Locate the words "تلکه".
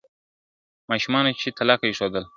1.57-1.85